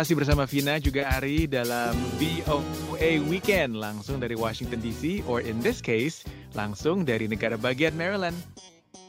[0.00, 5.84] Masih bersama Vina juga Ari dalam VOA Weekend langsung dari Washington DC or in this
[5.84, 6.24] case
[6.56, 8.32] langsung dari negara bagian Maryland.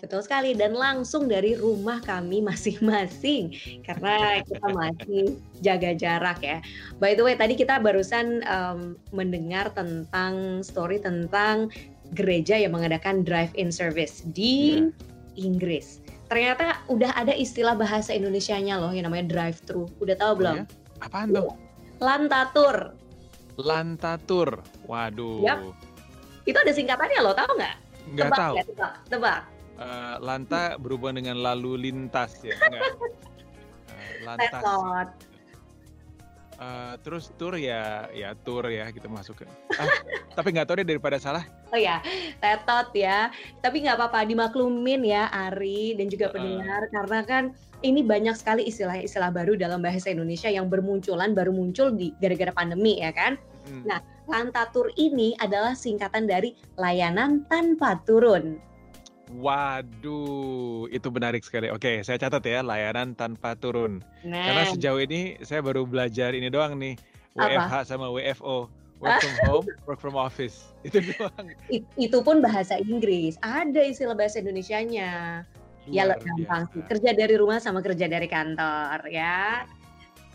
[0.04, 3.56] Betul sekali dan langsung dari rumah kami masing-masing
[3.88, 6.60] karena kita masih jaga jarak ya.
[7.00, 11.72] By the way tadi kita barusan um, mendengar tentang story tentang
[12.20, 15.40] gereja yang mengadakan drive-in service di yeah.
[15.40, 19.92] Inggris ternyata udah ada istilah bahasa Indonesianya loh yang namanya drive thru.
[20.00, 20.58] Udah tahu oh, belum?
[20.64, 20.81] Ya?
[21.02, 21.52] Apaan tuh?
[22.02, 22.94] Lantatur.
[23.58, 24.62] Lantatur.
[24.86, 25.42] Waduh.
[25.46, 25.60] Yap.
[26.46, 27.76] Itu ada singkatannya loh, tahu nggak?
[28.18, 28.56] Nggak tahu.
[28.58, 28.94] Ya, tebak.
[29.10, 29.42] tebak.
[29.82, 32.82] Uh, lanta berhubungan dengan lalu lintas ya, enggak?
[32.86, 34.62] Uh, lantas.
[36.62, 39.50] Uh, terus tour ya ya tour ya kita masuk ke.
[39.82, 39.90] Ah,
[40.38, 41.42] tapi nggak tahu deh daripada salah.
[41.74, 42.06] Oh ya
[42.38, 43.34] tetot ya.
[43.66, 46.86] Tapi nggak apa-apa dimaklumin ya Ari dan juga pendengar.
[46.86, 47.44] Uh, karena kan
[47.82, 53.02] ini banyak sekali istilah-istilah baru dalam bahasa Indonesia yang bermunculan baru muncul di gara-gara pandemi
[53.02, 53.42] ya kan?
[53.62, 53.86] Hmm.
[53.86, 58.58] nah lantatur ini adalah singkatan dari layanan tanpa turun
[59.32, 61.72] Waduh, itu menarik sekali.
[61.72, 64.04] Oke, saya catat ya, layanan tanpa turun.
[64.28, 64.44] Nah.
[64.44, 67.00] Karena sejauh ini saya baru belajar ini doang nih,
[67.40, 67.88] WFH Apa?
[67.88, 68.68] sama WFO.
[69.02, 70.76] Work from home, work from office.
[70.84, 71.56] Itu doang.
[71.72, 73.40] It, itu pun bahasa Inggris.
[73.42, 75.42] Ada istilah bahasa Indonesianya.
[75.90, 76.82] Ya, Luar ya gampang sih.
[76.86, 79.66] Kerja dari rumah sama kerja dari kantor ya.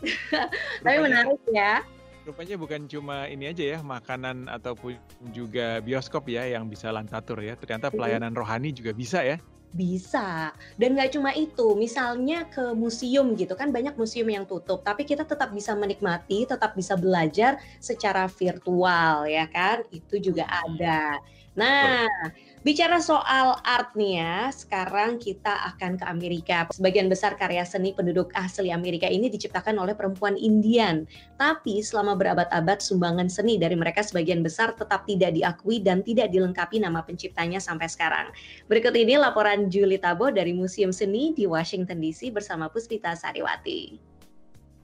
[0.83, 1.81] Tapi menarik ya
[2.27, 4.99] rupanya bukan cuma ini aja ya makanan ataupun
[5.31, 7.55] juga bioskop ya yang bisa lantatur ya.
[7.55, 9.39] Ternyata pelayanan rohani juga bisa ya.
[9.71, 10.51] Bisa.
[10.75, 14.83] Dan nggak cuma itu misalnya ke museum gitu kan banyak museum yang tutup.
[14.83, 19.87] Tapi kita tetap bisa menikmati tetap bisa belajar secara virtual ya kan?
[19.91, 21.19] Itu juga ada
[21.57, 22.07] nah
[22.67, 26.57] Bicara soal art nih ya, sekarang kita akan ke Amerika.
[26.75, 31.07] Sebagian besar karya seni penduduk asli Amerika ini diciptakan oleh perempuan Indian.
[31.39, 36.83] Tapi selama berabad-abad sumbangan seni dari mereka sebagian besar tetap tidak diakui dan tidak dilengkapi
[36.83, 38.35] nama penciptanya sampai sekarang.
[38.67, 44.16] Berikut ini laporan Julie Tabo dari Museum Seni di Washington DC bersama Puspita Sariwati.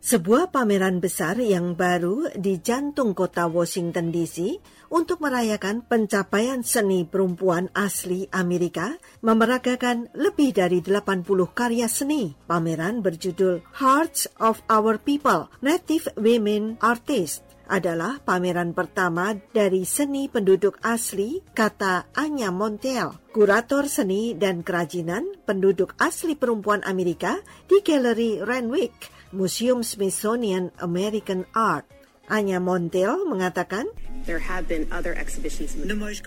[0.04, 4.60] Sebuah pameran besar yang baru di jantung kota Washington DC
[4.92, 11.24] untuk merayakan pencapaian seni perempuan asli Amerika memeragakan lebih dari 80
[11.56, 12.36] karya seni.
[12.36, 17.40] Pameran berjudul Hearts of Our People, Native Women Artists
[17.72, 25.96] adalah pameran pertama dari seni penduduk asli kata Anya Montel, kurator seni dan kerajinan penduduk
[25.96, 27.40] asli perempuan Amerika
[27.72, 31.90] di Galeri Renwick Museum Smithsonian American Art.
[32.30, 33.90] Anya Montel mengatakan,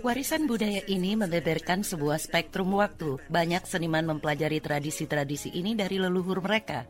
[0.05, 3.17] Warisan budaya ini melebarkan sebuah spektrum waktu.
[3.33, 6.85] Banyak seniman mempelajari tradisi-tradisi ini dari leluhur mereka.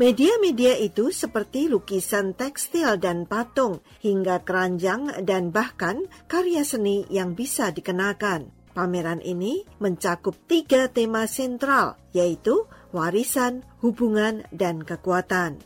[0.00, 7.68] Media-media itu seperti lukisan tekstil dan patung, hingga keranjang dan bahkan karya seni yang bisa
[7.68, 8.48] dikenakan.
[8.70, 15.62] Pameran ini mencakup tiga tema sentral, yaitu warisan, hubungan, dan kekuatan.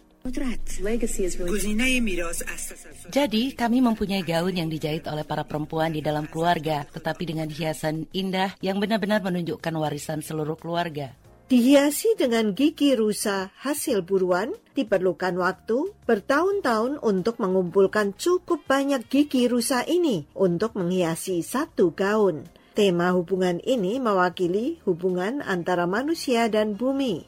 [3.12, 8.09] Jadi, kami mempunyai gaun yang dijahit oleh para perempuan di dalam keluarga, tetapi dengan hiasan
[8.09, 11.12] indah yang benar-benar menunjukkan warisan seluruh keluarga.
[11.45, 19.85] Dihiasi dengan gigi rusa hasil buruan, diperlukan waktu bertahun-tahun untuk mengumpulkan cukup banyak gigi rusa
[19.85, 22.49] ini untuk menghiasi satu gaun.
[22.75, 27.23] Tema hubungan ini mewakili hubungan antara manusia dan bumi.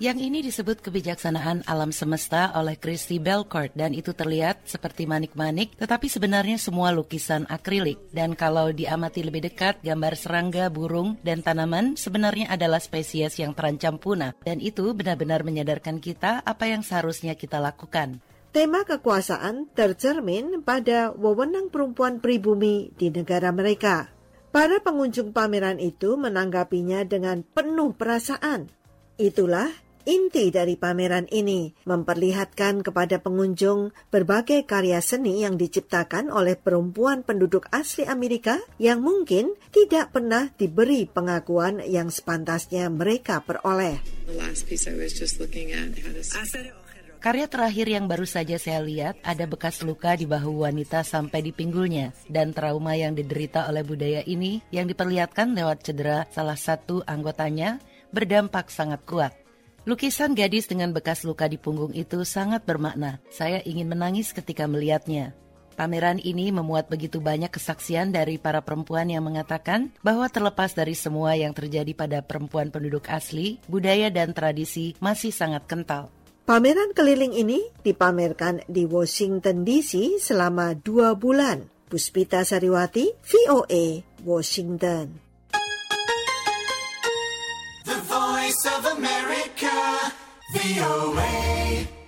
[0.00, 6.08] Yang ini disebut kebijaksanaan alam semesta oleh Christy Belcourt dan itu terlihat seperti manik-manik tetapi
[6.08, 8.00] sebenarnya semua lukisan akrilik.
[8.08, 14.00] Dan kalau diamati lebih dekat, gambar serangga, burung, dan tanaman sebenarnya adalah spesies yang terancam
[14.00, 14.32] punah.
[14.48, 18.24] Dan itu benar-benar menyadarkan kita apa yang seharusnya kita lakukan.
[18.56, 24.08] Tema kekuasaan tercermin pada wewenang perempuan pribumi di negara mereka.
[24.48, 28.72] Para pengunjung pameran itu menanggapinya dengan penuh perasaan.
[29.20, 29.68] Itulah
[30.08, 37.68] Inti dari pameran ini memperlihatkan kepada pengunjung berbagai karya seni yang diciptakan oleh perempuan penduduk
[37.74, 44.00] asli Amerika yang mungkin tidak pernah diberi pengakuan yang sepantasnya mereka peroleh.
[47.26, 51.50] Karya terakhir yang baru saja saya lihat ada bekas luka di bahu wanita sampai di
[51.50, 57.82] pinggulnya dan trauma yang diderita oleh budaya ini yang diperlihatkan lewat cedera salah satu anggotanya
[58.14, 59.34] berdampak sangat kuat.
[59.90, 63.18] Lukisan gadis dengan bekas luka di punggung itu sangat bermakna.
[63.34, 65.34] Saya ingin menangis ketika melihatnya.
[65.74, 71.34] Pameran ini memuat begitu banyak kesaksian dari para perempuan yang mengatakan bahwa terlepas dari semua
[71.34, 76.15] yang terjadi pada perempuan penduduk asli, budaya dan tradisi masih sangat kental.
[76.46, 81.66] Pameran keliling ini dipamerkan di Washington DC selama dua bulan.
[81.90, 85.18] Puspita Sariwati, VOA, Washington.
[87.82, 89.74] The Voice of America,
[90.54, 92.05] VOA.